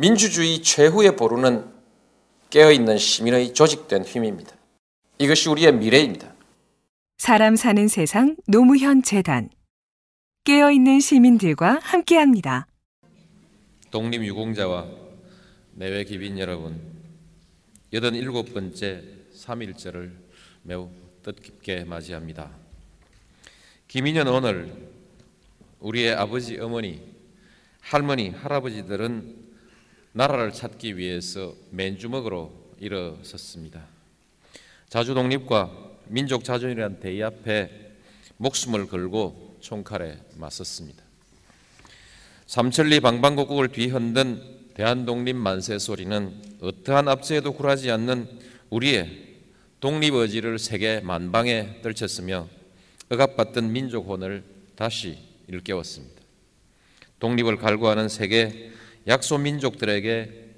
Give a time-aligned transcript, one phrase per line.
[0.00, 1.70] 민주주의 최후의 보루는
[2.48, 4.56] 깨어있는 시민의 조직된 힘입니다.
[5.18, 6.32] 이것이 우리의 미래입니다.
[7.18, 9.50] 사람 사는 세상 노무현 재단
[10.44, 12.66] 깨어있는 시민들과 함께합니다.
[13.90, 14.88] 독립유공자와
[15.74, 16.80] 내외 기빈 여러분,
[17.92, 19.04] 87번째
[19.34, 20.12] 3.1절을
[20.62, 20.88] 매우
[21.22, 22.50] 뜻깊게 맞이합니다.
[23.86, 24.72] 김인현 오늘
[25.80, 27.02] 우리의 아버지, 어머니,
[27.82, 29.49] 할머니, 할아버지들은
[30.12, 33.86] 나라를 찾기 위해서 맨주먹으로 일어섰습니다.
[34.88, 35.70] 자주 독립과
[36.06, 37.92] 민족 자존이라는 대의 앞에
[38.38, 41.04] 목숨을 걸고 총칼에 맞섰습니다.
[42.46, 48.26] 삼천리 방방곡곡을 뒤흔든 대한독립 만세 소리는 어떠한 압제에도 굴하지 않는
[48.70, 49.36] 우리의
[49.78, 52.48] 독립 의지를 세계 만방에 떨쳤으며
[53.10, 54.42] 억압받던 민족혼을
[54.74, 56.20] 다시 일깨웠습니다.
[57.20, 58.72] 독립을 갈구하는 세계
[59.06, 60.50] 약소 민족들에게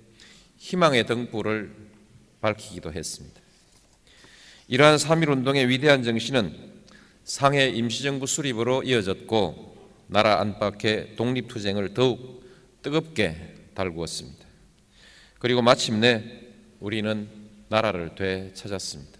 [0.56, 1.74] 희망의 등불을
[2.41, 3.41] 밝히기도 했습니다.
[4.69, 6.72] 이러한 3.1 운동의 위대한 정신은
[7.25, 9.72] 상해 임시정부 수립으로 이어졌고
[10.08, 12.42] 나라 안팎의 독립투쟁을 더욱
[12.83, 14.44] 뜨겁게 달구었습니다.
[15.38, 16.25] 그리고 마침내
[16.81, 17.28] 우리는
[17.69, 19.19] 나라를 되찾았습니다.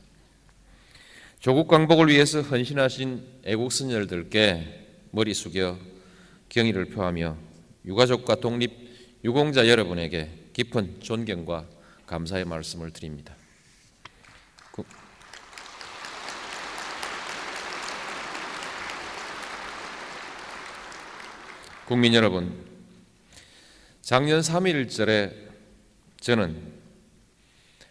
[1.41, 5.79] 조국 광복을 위해서 헌신하신 애국 선열들께 머리 숙여
[6.49, 7.37] 경의를 표하며
[7.85, 8.82] 유가족과 독립
[9.25, 11.67] 유공자 여러분에게 깊은 존경과
[12.07, 13.35] 감사의 말씀을 드립니다.
[21.87, 22.65] 국민 여러분,
[24.01, 25.51] 작년 3.1절에
[26.21, 26.73] 저는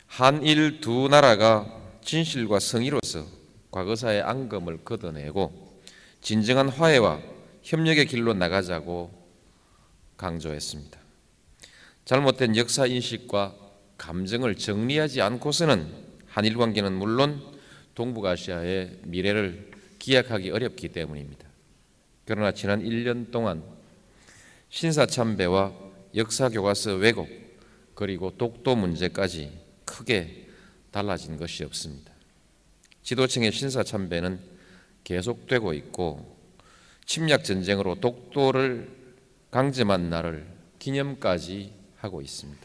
[0.07, 1.65] 한일 두 나라가
[2.03, 3.25] 진실과 성의로서
[3.69, 5.81] 과거사의 앙금을 걷어내고
[6.21, 7.21] 진정한 화해와
[7.63, 9.11] 협력의 길로 나가자고
[10.17, 11.00] 강조했습니다.
[12.11, 13.55] 잘못된 역사 인식과
[13.97, 15.87] 감정을 정리하지 않고서는
[16.27, 17.41] 한일 관계는 물론
[17.95, 21.47] 동북아시아의 미래를 기약하기 어렵기 때문입니다.
[22.25, 23.63] 그러나 지난 1년 동안
[24.67, 25.71] 신사 참배와
[26.17, 27.29] 역사 교과서 왜곡
[27.95, 30.49] 그리고 독도 문제까지 크게
[30.91, 32.11] 달라진 것이 없습니다.
[33.03, 34.37] 지도층의 신사 참배는
[35.05, 36.37] 계속되고 있고
[37.05, 38.89] 침략 전쟁으로 독도를
[39.49, 40.45] 강점한 날을
[40.77, 42.61] 기념까지 하고 있습니다.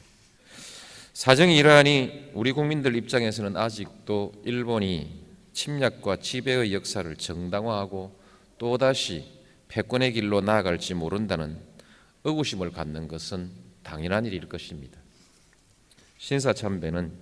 [1.12, 8.14] 사정이 이러하니 우리 국민들 입장에서는 아직도 일본이 침략과 지배의 역사를 정당화하고
[8.58, 9.24] 또다시
[9.68, 11.58] 패권의 길로 나아갈지 모른다는
[12.24, 13.50] 의구심을 갖는 것은
[13.82, 14.98] 당연한 일일 것입니다.
[16.18, 17.12] 신사참배는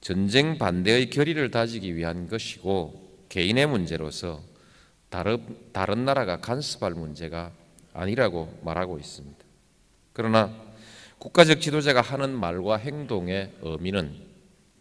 [0.00, 4.42] 전쟁 반대의 결의를 다지기 위한 것이고 개인의 문제로서
[5.10, 7.52] 다른, 다른 나라가 간섭할 문제가
[7.92, 9.38] 아니라고 말하고 있습니다.
[10.12, 10.67] 그러나
[11.18, 14.14] 국가적 지도자가 하는 말과 행동의 의미는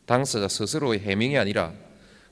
[0.06, 1.74] 당사자 스스로의 해명이 아니라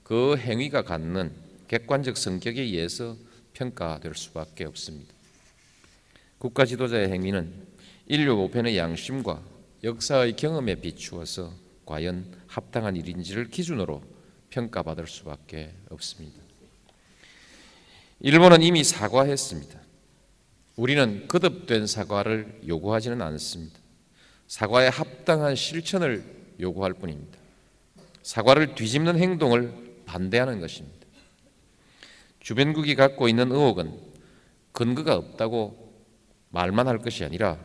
[0.04, 1.32] 그 행위가 갖는
[1.68, 3.18] 객관적 성격에 의해서
[3.54, 5.12] 평가될 수밖에 없습니다.
[6.38, 7.52] 국가 지도자의 행위는
[8.06, 9.42] 인류 보편의 양심과
[9.84, 11.52] 역사의 경험에 비추어서
[11.86, 14.04] 과연 합당한 일인지를 기준으로
[14.52, 16.38] 평가받을 수밖에 없습니다.
[18.20, 19.80] 일본은 이미 사과했습니다.
[20.76, 23.85] 우리는 거듭된 사과를 요구하지는 않습니다.
[24.48, 26.24] 사과의 합당한 실천을
[26.60, 27.38] 요구할 뿐입니다.
[28.24, 31.06] 사과를 뒤집는 행동을 반대하는 것입니다.
[32.40, 34.00] 주변국이 갖고 있는 의혹은
[34.72, 35.94] 근거가 없다고
[36.50, 37.60] 말만 할 것이 아니라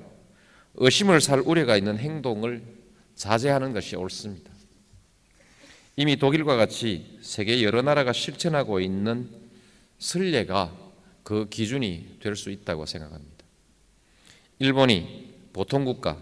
[0.75, 2.63] 의심을 살 우려가 있는 행동을
[3.15, 4.51] 자제하는 것이 옳습니다.
[5.97, 9.29] 이미 독일과 같이 세계 여러 나라가 실천하고 있는
[9.99, 10.75] 선례가
[11.23, 13.45] 그 기준이 될 수 있다고 생각합니다.
[14.59, 16.17] 일본이 보통 국가,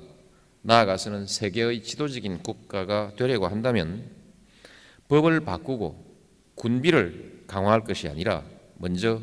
[0.62, 4.10] 나아가서는 세계의 지도적인 국가가 되려고 한다면
[5.08, 6.04] 법을 바꾸고
[6.54, 8.44] 군비를 강화할 것이 아니라
[8.76, 9.20] 먼저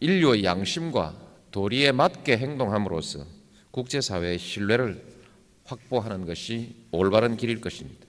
[0.00, 1.16] 인류의 양심과
[1.50, 3.26] 도리에 맞게 행동함으로써
[3.70, 5.04] 국제사회의 신뢰를
[5.64, 8.06] 확보하는 것이 올바른 길일 것입니다.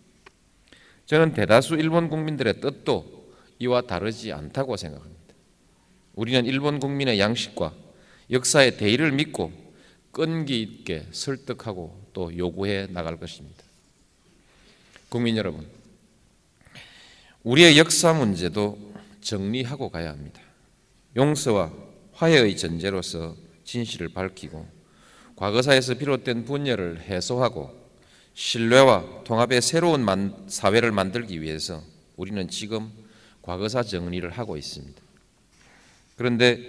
[1.05, 5.21] 저는 대다수 일본 국민들의 뜻도 이와 다르지 않다고 생각합니다.
[6.15, 7.73] 우리는 일본 국민의 양식과
[8.31, 9.51] 역사의 대의를 믿고
[10.11, 13.63] 끈기 있게 설득하고 또 요구해 나갈 것입니다.
[15.09, 15.67] 국민 여러분,
[17.43, 18.77] 우리의 역사 문제도
[19.21, 20.41] 정리하고 가야 합니다.
[21.15, 21.71] 용서와
[22.13, 24.67] 화해의 전제로서 진실을 밝히고
[25.35, 27.81] 과거사에서 비롯된 분열을 해소하고
[28.33, 30.05] 신뢰와 통합의 새로운
[30.47, 31.81] 사회를 만들기 위해서
[32.15, 32.91] 우리는 지금
[33.41, 35.01] 과거사 정리를 하고 있습니다.
[36.15, 36.59] 그런데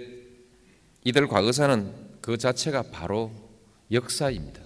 [1.03, 3.33] 이들 과거사는 그 자체가 바로
[3.91, 4.61] 역사입니다.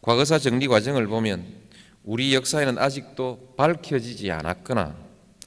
[0.00, 1.44] 과거사 정리 과정을 보면
[2.04, 4.96] 우리 역사에는 아직도 밝혀지지 않았거나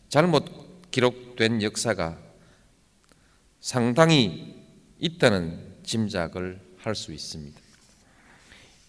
[0.09, 2.19] 잘못 기록된 역사가
[3.61, 4.61] 상당히
[4.99, 7.61] 있다는 짐작을 할 수 있습니다.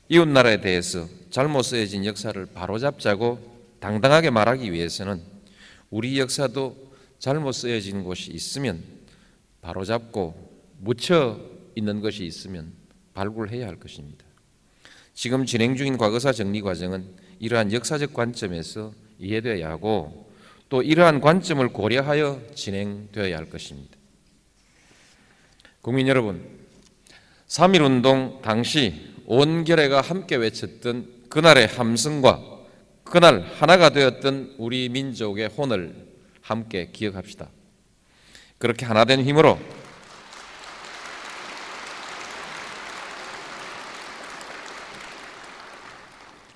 [0.08, 3.38] 이웃 나라에 대해서 잘못 쓰여진 역사를 바로잡자고
[3.78, 5.22] 당당하게 말하기 위해서는
[5.90, 8.82] 우리 역사도 잘못 쓰여진 곳이 있으면
[9.62, 10.34] 바로잡고
[10.80, 12.72] 묻혀 있는 것이 있으면
[13.14, 14.24] 발굴해야 할 것입니다.
[15.14, 20.30] 지금 진행 중인 과거사 정리 과정은 이러한 역사적 관점에서 이해되어야 하고
[20.68, 23.96] 또 이러한 관점을 고려하여 진행되어야 할 것입니다.
[25.80, 26.42] 국민 여러분,
[27.46, 32.54] 3.1 운동 당시 온 결의가 함께 외쳤던 그날의 함성과
[33.04, 35.94] 그날 하나가 되었던 우리 민족의 혼을
[36.40, 37.50] 함께 기억합시다.
[38.58, 39.58] 그렇게 하나 된 힘으로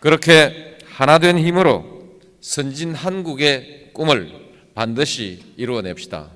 [0.00, 4.32] 그렇게 하나 된 힘으로 선진 한국의 꿈을
[4.74, 6.30] 반드시 이루어냅시다.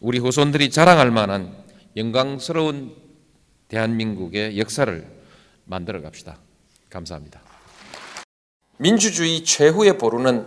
[0.00, 1.54] 우리 후손들이 자랑할 만한
[1.96, 2.94] 영광스러운
[3.68, 5.06] 대한민국의 역사를
[5.64, 6.38] 만들어 갑시다.
[6.90, 7.42] 감사합니다.
[8.78, 10.46] 민주주의 최후의 보루는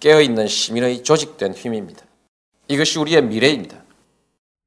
[0.00, 2.04] 깨어있는 시민의 조직된 힘입니다.
[2.68, 3.82] 이것이 우리의 미래입니다.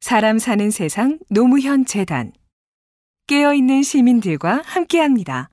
[0.01, 2.33] 사람 사는 세상 노무현 재단
[3.27, 5.49] 깨어있는 시민들과 함께합니다.